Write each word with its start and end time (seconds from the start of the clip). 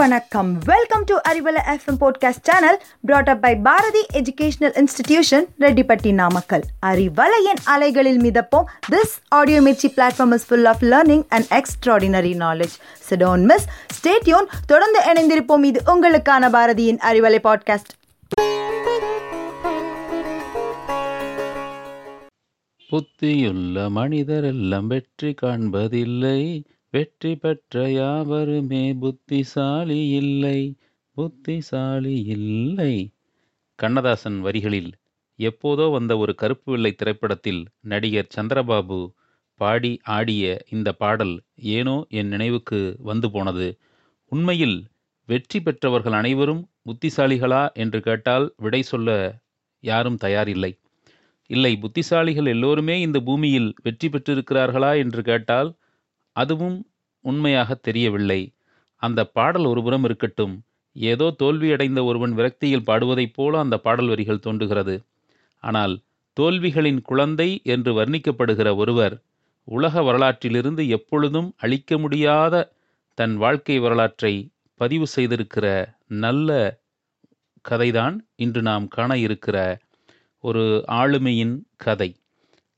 வணக்கம். 0.00 0.58
Welcome 0.64 1.04
to 1.04 1.16
Arivalai 1.28 1.60
FM 1.66 1.98
podcast 2.00 2.42
channel 2.42 2.82
brought 3.00 3.28
up 3.28 3.40
by 3.40 3.56
Bharathi 3.56 4.06
educational 4.12 4.74
institution 4.80 5.46
Reddipatti 5.58 6.12
Namakkal 6.12 6.62
அறிவலையின் 6.86 7.60
அலைகளில் 7.64 8.20
மிதப்போம். 8.20 8.64
This 8.90 9.14
audio 9.28 9.60
Mirchi 9.60 9.88
platform 9.96 10.32
is 10.32 10.46
full 10.46 10.64
of 10.64 10.82
learning 10.82 11.24
and 11.28 11.44
extraordinary 11.50 12.32
knowledge 12.36 12.76
so don't 13.10 13.44
miss 13.44 13.66
stay tuned 13.98 14.48
தொடர்ந்து 14.66 15.00
இணைந்திருப்போம். 15.12 15.64
இது 15.64 15.82
உங்களுக்கான 15.86 16.50
பாரதியின் 16.56 17.00
Arivalai 17.10 17.38
podcast 17.44 17.92
புத்தியுள்ள 22.90 23.88
மனிதரெல்லாம் 23.94 24.86
வெற்றி 24.86 25.34
காண்பதில்லை. 25.42 26.62
வெற்றி 26.92 27.32
பெற்ற 27.34 27.82
யாவருமே 27.90 28.84
புத்திசாலி 29.02 29.98
இல்லை 30.20 30.58
புத்திசாலி 31.16 32.14
இல்லை. 32.34 32.94
கண்ணதாசன் 33.78 34.38
வரிகளில் 34.40 34.90
எப்போதோ 35.38 35.84
வந்த 35.92 36.12
ஒரு 36.18 36.32
கருப்பு 36.34 36.68
வெள்ளை 36.72 36.92
திரைப்படத்தில் 36.92 37.60
நடிகர் 37.82 38.32
சந்திரபாபு 38.36 38.98
பாடி 39.60 39.92
ஆடிய 40.16 40.44
இந்த 40.68 40.88
பாடல் 40.92 41.34
ஏனோ 41.76 41.96
என் 42.18 42.28
நினைவுக்கு 42.28 42.80
வந்து 43.02 43.28
போனது. 43.30 43.68
உண்மையில் 44.32 44.76
வெற்றி 45.28 45.60
பெற்றவர்கள் 45.60 46.16
அனைவரும் 46.20 46.62
புத்திசாலிகளா 46.84 47.64
என்று 47.74 48.00
கேட்டால் 48.00 48.46
விடை 48.56 48.82
சொல்ல 48.82 49.10
யாரும் 49.84 50.20
தயாரில்லை. 50.20 50.72
இல்லை 51.50 51.72
புத்திசாலிகள் 51.84 52.48
எல்லோருமே 52.48 52.96
இந்த 53.00 53.20
பூமியில் 53.20 53.70
வெற்றி 53.82 54.08
பெற்றிருக்கிறார்களா 54.08 54.92
என்று 54.98 55.22
கேட்டால் 55.22 55.70
அதுவும் 56.36 56.78
உண்மையாக 57.24 57.74
தெரியவில்லை. 57.74 58.40
அந்த 59.02 59.24
பாடல் 59.24 59.64
ஒருபுறம் 59.64 60.04
இருக்கட்டும். 60.04 60.54
ஏதோ 60.92 61.36
தோல்வியடைந்த 61.38 62.04
ஒருவன் 62.04 62.36
விரக்தியில் 62.36 62.86
பாடுவதைப் 62.86 63.34
போல 63.34 63.58
அந்த 63.58 63.78
பாடல் 63.78 64.08
வரிகள் 64.08 64.38
தோன்றுகிறது. 64.38 64.94
ஆனால் 65.64 65.94
தோல்விகளின் 66.36 67.00
குழந்தை 67.02 67.60
என்று 67.64 67.92
வர்ணிக்கப்படுகிற 67.92 68.76
ஒருவர் 68.76 69.22
உலக 69.64 70.02
வரலாற்றிலிருந்து 70.02 70.88
எப்பொழுதும் 70.88 71.54
அழிக்க 71.56 71.98
முடியாத 71.98 72.72
தன் 73.14 73.36
வாழ்க்கை 73.36 73.78
வரலாற்றை 73.78 74.50
பதிவு 74.74 75.06
செய்திருக்கிற 75.16 75.66
நல்ல 76.06 76.78
கதைதான் 77.64 78.16
இன்று 78.36 78.62
நாம் 78.62 78.88
காண 78.88 79.18
இருக்கிற 79.18 79.56
ஒரு 80.44 80.84
ஆளுமையின் 80.92 81.54
கதை. 81.76 82.10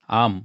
ஆம் 0.09 0.39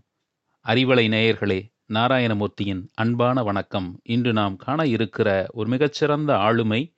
அறிவலை 0.65 1.05
நேயர்களே 1.09 1.59
நாராயணமூர்த்தியின் 1.93 2.87
அன்பான 2.93 3.43
வணக்கம். 3.43 3.99
இன்று 4.03 4.33
நாம் 4.33 4.55
காண 4.55 4.87
இருக்கிற 4.87 5.45
ஒரு 5.53 5.69
மிகச்சிறந்த 5.69 6.37
ஆளுமை 6.37 6.93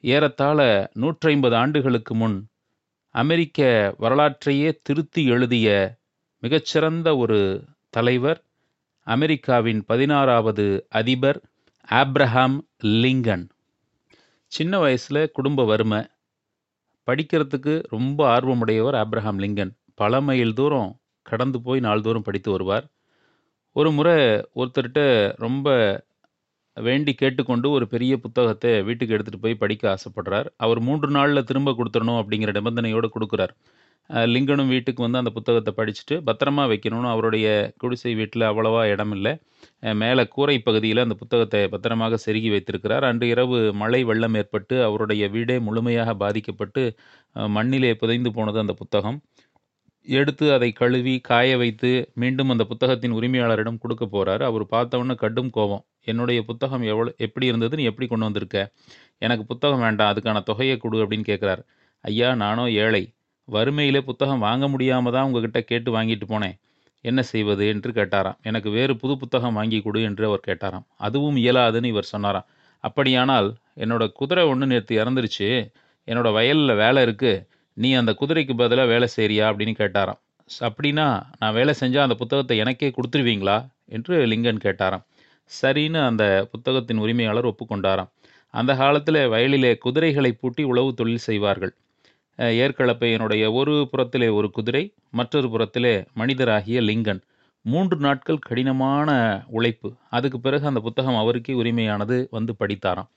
ஏறத்தாழ 0.00 0.90
நூற்றைம்பது 0.94 1.54
ஆண்டுகளுக்கு 1.54 2.14
முன் 2.14 2.46
அமெரிக்க 3.10 3.60
வரலாற்றையே 3.98 4.78
திருத்தி 4.82 5.24
எழுதிய 5.24 5.96
மிகச்சிறந்த 6.40 7.16
ஒரு 7.16 7.64
தலைவர் 7.90 8.44
அமெரிக்காவின் 9.02 9.84
பதினாறாவது 9.84 10.86
அதிபர் 10.88 11.42
ஆப்ரஹாம் 11.90 12.58
லிங்கன். 12.82 13.48
சின்ன 14.46 14.78
வயசில் 14.78 15.30
குடும்ப 15.32 15.64
வறுமை 15.64 16.06
படிக்கிறதுக்கு 17.06 17.82
ரொம்ப 17.88 18.40
ஆர்வமுடையவர் 18.40 18.98
ஆப்ரஹாம் 19.02 19.38
லிங்கன். 19.38 19.70
பல 19.94 20.20
மைல் 20.20 20.54
தூரம் 20.54 21.00
கடந்து 21.22 21.60
போய் 21.60 21.80
நாள்தோறும் 21.80 22.22
படித்து 22.22 22.50
வருவார். 22.50 22.88
ஒரு 23.76 23.90
முறை 23.96 24.14
ஒருத்தர்கிட்ட 24.60 25.02
ரொம்ப 25.44 25.68
வேண்டி 26.76 27.12
கேட்டுக்கொண்டு 27.20 27.66
ஒரு 27.76 27.84
பெரிய 27.94 28.12
புத்தகத்தை 28.24 28.70
வீட்டுக்கு 28.88 29.14
எடுத்துகிட்டு 29.16 29.44
போய் 29.44 29.62
படிக்க 29.62 29.84
ஆசைப்படுறார். 29.94 30.48
அவர் 30.64 30.80
மூன்று 30.86 31.08
நாளில் 31.16 31.48
திரும்ப 31.50 31.70
கொடுத்துடணும் 31.78 32.20
அப்படிங்கிற 32.20 32.52
நிபந்தனையோடு 32.58 33.08
கொடுக்குறார். 33.16 33.52
லிங்கனும் 34.34 34.70
வீட்டுக்கு 34.74 35.00
வந்து 35.04 35.20
அந்த 35.20 35.30
புத்தகத்தை 35.36 35.72
படிச்சுட்டு 35.78 36.14
பத்திரமா 36.28 36.62
வைக்கணும்னு 36.72 37.08
அவருடைய 37.14 37.46
குடிசை 37.82 38.12
வீட்டில் 38.20 38.44
அவ்வளவா 38.50 38.82
இடம் 38.94 39.12
இல்லை 39.16 39.32
மேலே 40.02 40.24
கூரை 40.34 40.56
பகுதியில் 40.68 41.04
அந்த 41.04 41.16
புத்தகத்தை 41.22 41.60
பத்திரமாக 41.74 42.18
செருகி 42.24 42.50
வைத்திருக்கிறார். 42.54 43.04
அன்று 43.10 43.26
இரவு 43.34 43.58
மழை 43.82 44.00
வெள்ளம் 44.10 44.36
ஏற்பட்டு 44.40 44.76
அவருடைய 44.88 45.24
வீடே 45.36 45.56
முழுமையாக 45.68 46.14
பாதிக்கப்பட்டு 46.24 46.84
மண்ணிலே 47.58 47.92
புதைந்து 48.02 48.32
போனது 48.38 48.60
அந்த 48.64 48.76
புத்தகம். 48.82 49.18
எடுத்து 50.06 50.52
அதை 50.52 50.72
கழுவி 50.72 51.20
காய 51.20 51.56
வைத்து 51.56 51.90
மீண்டும் 52.14 52.48
அந்த 52.48 52.64
புத்தகத்தின் 52.64 53.12
உரிமையாளரிடம் 53.12 53.78
கொடுக்க 53.78 54.04
போகிறாரு 54.04 54.42
அவர் 54.42 54.64
பார்த்தவொன்னே 54.64 55.14
கடும் 55.14 55.50
கோபம். 55.50 55.84
என்னுடைய 56.04 56.42
புத்தகம் 56.42 56.82
எவ்வளோ 56.82 57.14
எப்படி 57.16 57.46
இருந்தது? 57.46 57.76
நீ 57.76 57.82
எப்படி 57.82 58.06
கொண்டு 58.08 58.24
வந்திருக்க? 58.24 58.72
எனக்கு 59.18 59.44
புத்தகம் 59.44 59.80
வேண்டாம். 59.80 60.10
அதுக்கான 60.12 60.42
தொகையை 60.42 60.76
கொடு 60.76 61.04
அப்படின்னு 61.04 61.28
கேட்குறாரு 61.30 61.62
ஐயா 62.04 62.34
நானோ 62.34 62.64
ஏழை. 62.70 63.14
வறுமையிலே 63.48 64.00
புத்தகம் 64.00 64.38
வாங்க 64.38 64.68
முடியாமல் 64.68 65.12
தான் 65.12 65.24
உங்ககிட்ட 65.24 65.60
கேட்டு 65.60 65.90
வாங்கிட்டு 65.96 66.26
போனேன். 66.28 66.56
என்ன 67.00 67.22
செய்வது? 67.22 67.66
என்று 67.66 67.90
கேட்டாராம். 67.90 68.38
எனக்கு 68.42 68.70
வேறு 68.70 68.96
புது 68.96 69.16
புத்தகம் 69.16 69.54
வாங்கி 69.54 69.80
கொடு 69.80 70.02
என்று 70.02 70.24
அவர் 70.26 70.46
கேட்டாராம். 70.46 70.86
அதுவும் 70.96 71.36
இயலாதுன்னு 71.36 71.84
இவர் 71.84 72.04
சொன்னாராம். 72.04 72.46
அப்படியானால் 72.84 73.48
என்னோட 73.76 74.12
குதிரை 74.12 74.44
ஒன்று 74.44 74.66
நேற்று 74.66 75.04
இறந்துருச்சு. 75.04 75.48
என்னோடய 76.08 76.32
வயலில் 76.32 76.74
வேலை 76.74 77.00
இருக்குது 77.06 77.46
நீ 77.74 77.92
அந்த 77.92 78.16
குதிரைக்கு 78.20 78.56
பதிலாக 78.56 78.88
வேலை 78.88 79.08
செய்கிறியா 79.16 79.42
அப்படின்னு 79.42 79.74
கேட்டாராம். 79.78 80.18
"ஸ், 80.46 80.68
அப்படின்னா 80.68 81.22
நான் 81.38 81.52
வேலை 81.52 81.74
செஞ்சால் 81.80 82.06
அந்த 82.06 82.14
புத்தகத்தை 82.14 82.58
எனக்கே 82.58 82.90
கொடுத்துருவீங்களா? 82.90 83.66
என்று 83.84 84.26
லிங்கன் 84.26 84.58
கேட்டாராம். 84.64 85.02
சரின்னு 85.62 86.06
அந்த 86.06 86.48
புத்தகத்தின் 86.50 86.96
உரிமையாளர் 86.96 87.46
ஒப்புக்கொண்டாராம். 87.46 88.08
அந்த 88.50 88.74
காலத்தில் 88.74 89.14
வயலிலே 89.14 89.78
குதிரைகளை 89.78 90.32
பூட்டி 90.32 90.62
உழவு 90.62 90.94
தொழில் 90.94 91.16
செய்வார்கள். 91.16 91.74
ஏற்களப்பையனுடைய 92.38 93.52
ஒரு 93.52 93.88
புறத்திலே 93.90 94.28
ஒரு 94.28 94.50
குதிரை 94.50 94.92
மற்றொரு 95.10 95.50
புறத்திலே 95.50 96.06
மனிதராகிய 96.16 96.80
லிங்கன். 96.80 97.20
மூன்று 97.62 97.96
நாட்கள் 97.96 98.38
கடினமான 98.38 99.42
உழைப்பு. 99.46 99.92
அதுக்கு 100.10 100.40
பிறகு 100.40 100.66
அந்த 100.66 100.80
புத்தகம் 100.80 101.16
அவருக்கே 101.16 101.54
உரிமையானது 101.54 102.26
வந்து 102.30 102.54
படித்தாராம். 102.60 103.08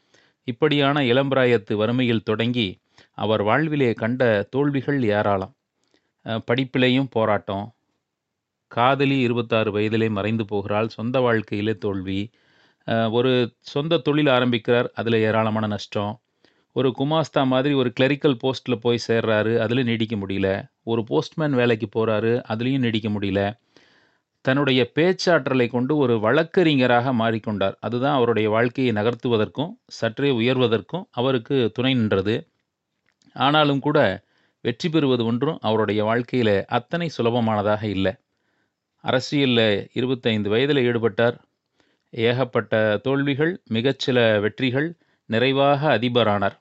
இப்படியான 0.43 1.01
இளம்பிராயத்து 1.01 1.73
வறுமையில் 1.73 2.23
தொடங்கி 2.23 2.77
அவர் 3.23 3.43
வாழ்விலே 3.43 3.93
கண்ட 3.93 4.23
தோல்விகள் 4.49 4.99
ஏராளம். 5.03 5.53
படிப்பிலையும் 6.25 6.43
படிப்பிலேயும் 6.49 7.09
போராட்டம். 7.09 7.65
காதலி 8.71 9.17
இருபத்தாறு 9.19 9.71
வயதிலே 9.71 10.07
மறைந்து 10.09 10.45
போகிறாள். 10.45 10.87
சொந்த 10.87 11.19
வாழ்க்கையிலே 11.19 11.73
தோல்வி. 11.77 12.19
ஒரு 13.11 13.31
சொந்த 13.73 13.97
தொழில் 13.97 14.27
ஆரம்பிக்கிறார். 14.27 14.91
அதில் 14.93 15.17
ஏராளமான 15.27 15.67
நஷ்டம். 15.67 16.13
ஒரு 16.75 16.89
குமாஸ்தா 16.99 17.41
மாதிரி 17.45 17.73
ஒரு 17.73 17.89
கிளரிக்கல் 17.99 18.39
போஸ்ட்டில் 18.43 18.81
போய் 18.81 19.05
சேர்றாரு. 19.07 19.53
அதில் 19.57 19.83
நீடிக்க 19.83 20.15
முடியல. 20.15 20.47
ஒரு 20.83 21.03
போஸ்ட்மேன் 21.03 21.55
வேலைக்கு 21.61 21.87
போகிறாரு 21.95 22.31
அதுலேயும் 22.53 22.83
நீடிக்க 22.85 23.09
முடியல. 23.09 23.41
தன்னுடைய 24.45 24.81
பேச்சாற்றலை 24.95 25.67
கொண்டு 25.67 25.93
ஒரு 25.97 26.15
வழக்கறிஞராக 26.19 27.13
மாறிக்கொண்டார். 27.13 27.75
அதுதான் 27.79 28.15
அவருடைய 28.15 28.49
வாழ்க்கையை 28.49 28.91
நகர்த்துவதற்கும் 28.93 29.71
சற்றே 29.99 30.31
உயர்வதற்கும் 30.41 31.05
அவருக்கு 31.11 31.57
துணை 31.73 31.93
நின்றது. 31.93 32.35
ஆனாலும் 33.35 33.79
கூட 33.79 33.99
வெற்றி 34.63 34.87
பெறுவது 34.89 35.23
ஒன்றும் 35.25 35.59
அவருடைய 35.61 36.01
வாழ்க்கையில் 36.03 36.55
அத்தனை 36.69 37.07
சுலபமானதாக 37.17 37.83
இல்லை. 37.87 38.13
அரசியலில் 39.03 39.67
இருபத்தைந்து 39.93 40.49
வயதில் 40.49 40.85
ஈடுபட்டார். 40.89 41.35
ஏகப்பட்ட 42.13 42.73
தோல்விகள் 43.03 43.53
மிகச்சில 43.73 44.17
வெற்றிகள் 44.41 44.87
நிறைவாக 45.29 45.81
அதிபரானார். 45.97 46.55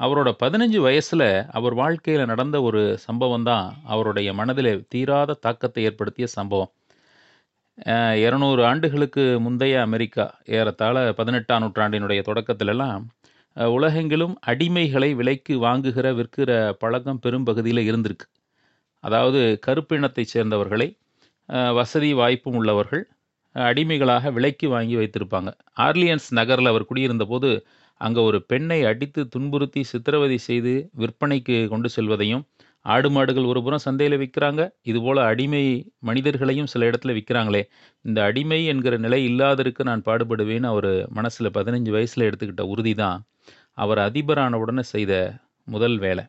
அவரோட 0.00 0.28
பதினஞ்சு 0.42 0.78
வயசில் 0.78 1.28
அவர் 1.50 1.74
வாழ்க்கையில் 1.74 2.30
நடந்த 2.32 2.56
ஒரு 2.62 2.82
சம்பவம் 2.98 3.46
தான் 3.50 3.66
அவருடைய 3.84 4.28
மனதில் 4.32 4.72
தீராத 4.88 5.38
தாக்கத்தை 5.46 5.82
ஏற்படுத்திய 5.84 6.26
சம்பவம். 6.36 6.72
இரநூறு 8.24 8.62
ஆண்டுகளுக்கு 8.64 9.24
முந்தைய 9.40 9.74
அமெரிக்கா 9.80 10.26
ஏறத்தாழ 10.58 10.96
பதினெட்டாம் 11.12 11.62
நூற்றாண்டினுடைய 11.64 12.20
தொடக்கத்திலெல்லாம் 12.26 13.04
உலகெங்கிலும் 13.56 14.34
அடிமைகளை 14.46 15.10
விலைக்கு 15.14 15.54
வாங்குகிற 15.58 16.06
விற்கிற 16.18 16.50
பழக்கம் 16.82 17.22
பெரும்பகுதியில் 17.24 17.82
இருந்திருக்கு. 17.88 18.26
அதாவது 19.04 19.40
கருப்பினத்தைச் 19.66 20.32
சேர்ந்தவர்களை 20.34 20.88
வசதி 21.78 22.10
வாய்ப்பும் 22.14 22.56
உள்ளவர்கள் 22.60 23.04
அடிமைகளாக 23.56 24.30
விலைக்கு 24.36 24.66
வாங்கி 24.68 24.96
வைத்திருப்பாங்க. 24.96 25.50
ஆர்லியன்ஸ் 25.86 26.28
நகரில் 26.38 26.70
அவர் 26.72 26.88
குடியிருந்த 26.90 27.24
போது 27.24 27.50
அங்கே 28.00 28.20
ஒரு 28.20 28.38
பெண்ணை 28.50 28.78
அடித்து 28.90 29.22
துன்புறுத்தி 29.28 29.82
சித்திரவதை 29.92 30.38
செய்து 30.48 30.72
விற்பனைக்கு 31.02 31.56
கொண்டு 31.68 31.88
செல்வதையும் 31.96 32.44
ஆடு 32.86 33.08
மாடுகள் 33.10 33.44
ஒரு 33.44 33.60
புறம் 33.62 33.82
சந்தையில் 33.84 34.20
விற்கிறாங்க 34.20 34.62
இதுபோல் 34.82 35.20
அடிமை 35.22 35.64
மனிதர்களையும் 36.00 36.70
சில 36.72 36.86
இடத்துல 36.90 37.14
விற்கிறாங்களே 37.16 37.62
இந்த 38.04 38.18
அடிமை 38.22 38.60
என்கிற 38.64 38.94
நிலை 38.96 39.20
இல்லாதருக்கு 39.30 39.82
நான் 39.82 40.06
பாடுபடுவேன்னு 40.06 40.70
அவர் 40.72 40.90
மனசில் 41.10 41.54
பதினஞ்சு 41.58 41.90
வயசில் 41.90 42.26
எடுத்துக்கிட்ட 42.28 42.64
உறுதி 42.72 42.94
தான் 42.94 43.20
அவர் 43.74 44.00
அதிபரான 44.06 44.58
உடனே 44.58 44.84
செய்த 44.94 45.12
முதல் 45.68 45.98
வேலை. 45.98 46.24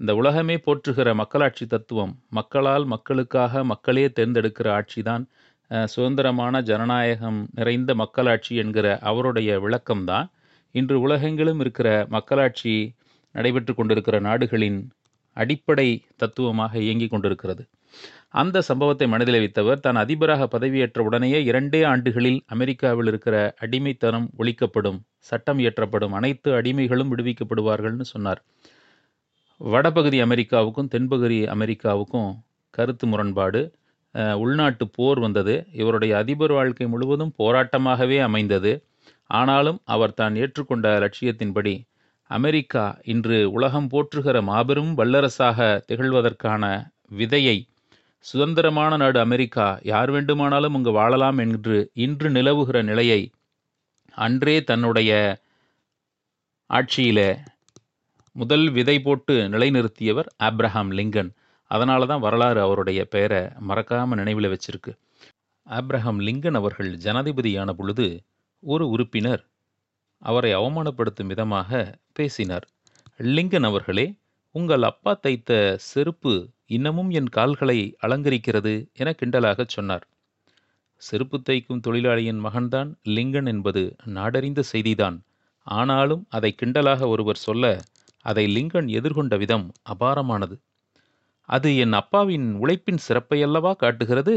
இந்த 0.00 0.12
உலகமே 0.20 0.56
போற்றுகிற 0.66 1.08
மக்களாட்சி 1.14 1.64
தத்துவம். 1.66 2.12
மக்களால் 2.30 2.84
மக்களுக்காக 2.84 3.64
மக்களே 3.64 4.04
தேர்ந்தெடுக்கிற 4.08 4.68
ஆட்சி 4.72 5.00
தான் 5.02 5.24
சுதந்திரமான 5.88 6.54
ஜனநாயகம் 6.70 7.40
நிறைந்த 7.52 7.90
மக்களாட்சி 7.94 8.54
என்கிற 8.56 8.86
அவருடைய 9.10 9.50
விளக்கம்தான். 9.64 10.26
இன்று 10.74 10.96
உலகெங்கிலும் 11.06 11.60
இருக்கிற 11.64 11.88
மக்களாட்சி 12.08 12.74
நடைபெற்று 13.34 13.72
கொண்டிருக்கிற 13.74 14.16
நாடுகளின் 14.20 14.80
அடிப்படை 15.36 15.88
தத்துவமாக 16.22 16.72
இயங்கிக் 16.86 17.12
கொண்டிருக்கிறது. 17.12 17.62
அந்த 18.40 18.62
சம்பவத்தை 18.68 19.06
மனதில் 19.14 19.40
வைத்தவர் 19.42 19.82
தான் 19.86 19.98
அதிபராக 20.02 20.42
பதவியேற்ற 20.54 21.00
உடனேயே 21.08 21.40
இரண்டே 21.48 21.80
ஆண்டுகளில் 21.92 22.38
அமெரிக்காவில் 22.54 23.08
இருக்கிற 23.12 23.36
அடிமைத்தனம் 23.64 24.28
ஒழிக்கப்படும் 24.38 24.98
சட்டம் 25.30 25.60
இயற்றப்படும் 25.64 26.14
அனைத்து 26.18 26.50
அடிமைகளும் 26.58 27.10
விடுவிக்கப்படுவார்கள்னு 27.12 28.06
சொன்னார். 28.14 28.40
வடபகுதி 29.60 30.18
அமெரிக்காவுக்கும் 30.26 30.90
தென்பகுதி 30.94 31.38
அமெரிக்காவுக்கும் 31.56 32.30
கருத்து 32.74 33.06
முரண்பாடு 33.06 33.60
உள்நாட்டு 34.44 34.84
போர் 34.96 35.20
வந்தது. 35.24 35.54
இவருடைய 35.80 36.12
அதிபர் 36.22 36.54
வாழ்க்கை 36.56 36.86
முழுவதும் 36.94 37.36
போராட்டமாகவே 37.38 38.18
அமைந்தது. 38.28 38.72
ஆனாலும் 39.30 39.78
அவர் 39.94 40.18
தான் 40.20 40.34
ஏற்றுக்கொண்ட 40.42 40.86
லட்சியத்தின்படி 41.04 41.74
அமெரிக்கா 42.32 42.84
இன்று 43.04 43.38
உலகம் 43.50 43.88
போற்றுகிற 43.92 44.36
மாபெரும் 44.42 44.92
வல்லரசாக 44.98 45.58
திகழ்வதற்கான 45.88 46.64
விதையை 47.16 47.56
சுதந்திரமான 48.24 48.96
நாடு 48.96 49.18
அமெரிக்கா 49.20 49.66
யார் 49.82 50.10
வேண்டுமானாலும் 50.10 50.74
அங்கு 50.74 50.92
வாழலாம் 50.92 51.38
என்று 51.38 51.76
இன்று 52.04 52.28
நிலவுகிற 52.30 52.80
நிலையை 52.82 53.20
அன்றே 54.14 54.56
தன்னுடைய 54.62 55.12
ஆட்சியிலே 56.70 57.30
முதல் 58.36 58.66
விதை 58.70 58.96
போட்டு 59.00 59.34
நிலைநிறுத்தியவர் 59.48 60.28
ஆப்ரஹாம் 60.42 60.92
லிங்கன். 60.98 61.30
அதனால 61.70 62.06
தான் 62.06 62.20
வரலாறு 62.20 62.60
அவருடைய 62.60 63.00
பெயரை 63.04 63.40
மறக்காம 63.68 64.14
நினைவில் 64.14 64.52
வச்சிருக்கு. 64.52 64.92
ஆப்ரஹாம் 65.66 66.20
லிங்கன் 66.28 66.54
அவர்கள் 66.54 66.90
ஜனாதிபதியான 67.04 67.70
பொழுது 67.72 68.06
ஒரு 68.62 68.84
உறுப்பினர் 68.88 69.42
அவரை 70.22 70.54
அவமானப்படுத்தும் 70.54 71.26
விதமாக 71.26 71.98
பேசினார். 72.12 72.66
லிங்கன் 73.18 73.64
அவர்களே 73.64 74.14
உங்கள் 74.50 74.82
அப்பா 74.82 75.12
தைத்த 75.14 75.76
செருப்பு 75.78 76.50
இன்னமும் 76.66 77.10
என் 77.10 77.28
கால்களை 77.28 77.96
அலங்கரிக்கிறது 78.02 78.88
என 78.92 79.14
கிண்டலாகச் 79.18 79.74
சொன்னார். 79.76 80.06
செருப்பு 80.96 81.42
தைக்கும் 81.50 81.80
தொழிலாளியின் 81.80 82.44
மகன்தான் 82.44 82.90
லிங்கன் 83.08 83.46
என்பது 83.46 83.82
நாடறிந்த 84.06 84.62
செய்திதான். 84.72 85.16
ஆனாலும் 85.62 86.26
அதை 86.28 86.54
கிண்டலாக 86.62 87.06
ஒருவர் 87.06 87.36
சொல்ல 87.36 87.80
அதை 88.20 88.44
லிங்கன் 88.56 88.88
எதிர்கொண்ட 88.98 89.38
விதம் 89.38 89.66
அபாரமானது. 89.92 90.56
அது 91.48 91.76
என் 91.76 91.92
அப்பாவின் 91.92 92.54
உழைப்பின் 92.54 93.02
சிறப்பையல்லவா 93.08 93.76
காட்டுகிறது? 93.76 94.36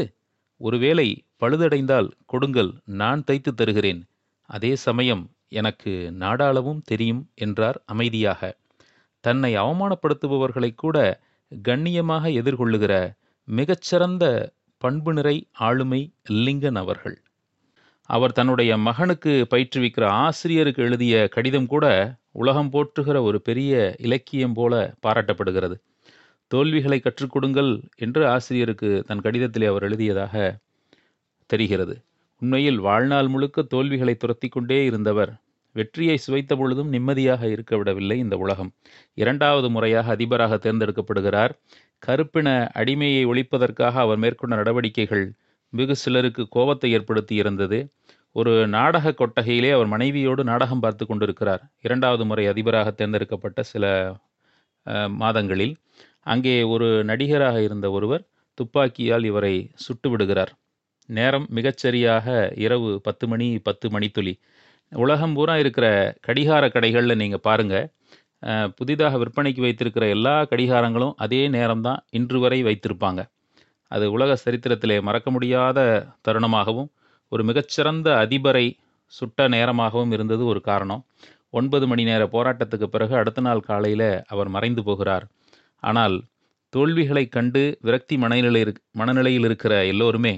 ஒருவேளை 0.61 1.07
பழுதடைந்தால் 1.39 2.09
கொடுங்கள் 2.25 2.71
நான் 2.85 3.23
தைத்து 3.23 3.53
தருகிறேன். 3.53 4.01
அதே 4.49 4.75
சமயம் 4.75 5.23
எனக்கு 5.55 5.93
நாடாளவும் 6.19 6.81
தெரியும் 6.85 7.21
என்றார் 7.35 7.77
அமைதியாக. 7.85 8.41
தன்னை 9.23 9.51
அவமானப்படுத்துபவர்களை 9.57 10.71
கூட 10.75 10.97
கண்ணியமாக 11.51 12.29
எதிர்கொள்ளுகிற 12.39 12.93
மிகச்சிறந்த 13.47 14.25
பண்பு 14.81 15.11
நிறை 15.13 15.35
ஆளுமை 15.65 16.01
லிங்கன் 16.37 16.79
அவர்கள். 16.81 17.17
அவர் 18.09 18.31
தன்னுடைய 18.31 18.71
மகனுக்கு 18.77 19.33
பயிற்றுவிக்கிற 19.49 20.05
ஆசிரியருக்கு 20.25 20.81
எழுதிய 20.83 21.15
கடிதம் 21.27 21.67
கூட 21.67 21.85
உலகம் 22.35 22.71
போற்றுகிற 22.71 23.17
ஒரு 23.21 23.37
பெரிய 23.41 23.73
இலக்கியம் 23.99 24.53
போல 24.53 24.73
பாராட்டப்படுகிறது. 25.05 25.75
தோல்விகளை 26.51 26.99
கற்றுக் 26.99 27.31
கொடுங்கள் 27.31 27.71
என்று 27.97 28.21
ஆசிரியருக்கு 28.27 28.89
தன் 29.07 29.23
கடிதத்திலே 29.23 29.67
அவர் 29.67 29.83
எழுதியதாக 29.83 30.35
தெரிகிறது. 31.49 31.95
உண்மையில் 32.41 32.79
வாழ்நாள் 32.79 33.27
முழுக்க 33.27 33.61
தோல்விகளை 33.63 34.13
துரத்தி 34.15 34.47
கொண்டே 34.47 34.79
இருந்தவர் 34.85 35.31
வெற்றியை 35.75 36.17
சுவைத்த 36.25 36.53
பொழுதும் 36.55 36.89
நிம்மதியாக 36.89 37.47
இருக்க 37.47 37.73
விடவில்லை 37.77 38.17
இந்த 38.19 38.35
உலகம். 38.37 38.71
இரண்டாவது 39.21 39.67
முறையாக 39.69 40.11
அதிபராக 40.15 40.59
தேர்ந்தெடுக்கப்படுகிறார். 40.65 41.53
கருப்பின 42.03 42.49
அடிமையை 42.81 43.23
ஒழிப்பதற்காக 43.31 43.95
அவர் 44.05 44.21
மேற்கொண்ட 44.23 44.53
நடவடிக்கைகள் 44.55 45.25
வெகு 45.73 45.95
சிலருக்கு 45.95 46.43
கோபத்தை 46.55 46.89
ஏற்படுத்தி 46.91 47.35
இருந்தது. 47.35 47.79
ஒரு 48.31 48.53
நாடக 48.67 49.13
கொட்டகையிலே 49.19 49.69
அவர் 49.71 49.89
மனைவியோடு 49.93 50.43
நாடகம் 50.43 50.83
பார்த்து 50.85 51.03
கொண்டிருக்கிறார். 51.05 51.61
இரண்டாவது 51.81 52.23
முறை 52.25 52.45
அதிபராக 52.47 52.91
தேர்ந்தெடுக்கப்பட்ட 52.91 53.59
சில 53.73 53.85
மாதங்களில். 55.21 55.73
அங்கே 56.33 56.55
ஒரு 56.73 56.87
நடிகராக 57.03 57.57
இருந்த 57.67 57.87
ஒருவர் 57.91 58.23
துப்பாக்கியால் 58.57 59.25
இவரை 59.31 59.55
சுட்டு 59.85 60.09
விடுகிறார் 60.09 60.51
நேரம் 61.09 61.47
மிகச்சரியாக 61.55 62.27
இரவு 62.65 62.89
பத்து 63.07 63.25
மணி 63.27 63.47
பத்து 63.67 63.87
மணித்துளி. 63.89 64.33
உலகம் 64.91 65.33
பூரா 65.33 65.57
இருக்கிற 65.57 65.85
கடிகார 66.21 66.67
கடைகளில் 66.67 67.15
நீங்கள் 67.15 67.39
பாருங்கள் 67.39 67.87
புதிதாக 68.75 69.17
விற்பனைக்கு 69.17 69.61
வைத்திருக்கிற 69.61 70.07
எல்லா 70.07 70.41
கடிகாரங்களும் 70.41 71.13
அதே 71.17 71.47
நேரம்தான் 71.49 71.97
இன்று 72.09 72.39
வரை 72.39 72.63
வைத்திருப்பாங்க. 72.63 73.21
அது 73.91 74.11
உலக 74.11 74.37
சரித்திரத்திலே 74.45 75.01
மறக்க 75.01 75.31
முடியாத 75.31 75.79
தருணமாகவும் 76.27 76.89
ஒரு 77.31 77.43
மிகச்சிறந்த 77.43 78.27
அதிபரை 78.27 78.65
சுட்ட 79.13 79.47
நேரமாகவும் 79.47 80.11
இருந்தது 80.11 80.45
ஒரு 80.45 80.61
காரணம். 80.61 81.03
ஒன்பது 81.49 81.87
மணி 81.87 82.03
நேர 82.03 82.25
போராட்டத்துக்கு 82.25 82.83
பிறகு 82.83 83.15
அடுத்த 83.15 83.41
நாள் 83.41 83.59
காலையில் 83.59 84.07
அவர் 84.27 84.49
மறைந்து 84.49 84.83
போகிறார். 84.83 85.25
ஆனால் 85.83 86.15
தோல்விகளைக் 86.73 87.31
கண்டு 87.31 87.77
விரக்தி 87.81 88.17
மனநிலை 88.17 88.61
மனநிலையில் 88.91 89.43
இருக்கிற 89.43 89.85
எல்லோருமே 89.85 90.33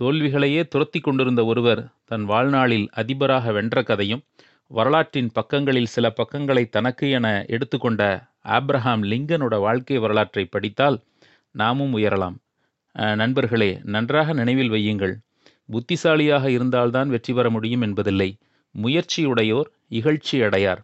தோல்விகளையே 0.00 0.68
துரத்தி 0.68 1.00
கொண்டிருந்த 1.00 1.44
ஒருவர் 1.44 1.80
தன் 2.04 2.24
வாழ்நாளில் 2.24 2.88
அதிபராக 2.92 3.52
வென்ற 3.52 3.82
கதையும் 3.82 4.22
வரலாற்றின் 4.66 5.30
பக்கங்களில் 5.32 5.90
சில 5.94 6.06
பக்கங்களை 6.10 6.68
தனக்கு 6.68 7.10
என 7.10 7.26
எடுத்துக்கொண்ட 7.48 8.02
ஆப்ரஹாம் 8.44 9.02
லிங்கனோட 9.10 9.54
வாழ்க்கை 9.60 9.98
வரலாற்றை 9.98 10.44
படித்தால் 10.44 10.96
நாமும் 11.54 11.96
உயரலாம். 11.96 12.36
நண்பர்களே 13.14 13.70
நன்றாக 13.84 14.32
நினைவில் 14.32 14.70
வையுங்கள். 14.70 15.14
புத்திசாலியாக 15.70 16.50
இருந்தால்தான் 16.50 17.08
வெற்றி 17.08 17.32
பெற 17.34 17.50
முடியும் 17.50 17.80
என்பதில்லை. 17.80 18.30
முயற்சியுடையோர் 18.74 19.68
இகழ்ச்சி 19.90 20.38
அடையார். 20.46 20.80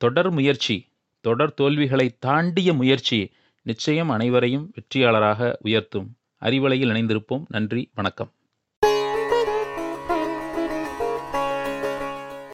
தொடர் 0.00 0.30
முயற்சி 0.30 0.76
தொடர் 1.24 1.54
தோல்விகளை 1.54 2.08
தாண்டிய 2.18 2.72
முயற்சி 2.72 3.20
நிச்சயம் 3.66 4.08
அனைவரையும் 4.08 4.66
வெற்றியாளராக 4.74 5.52
உயர்த்தும். 5.60 6.08
அறிவலையில் 6.42 6.92
இணைந்திருப்போம். 6.94 7.46
நன்றி 7.48 7.84
வணக்கம். 7.94 8.32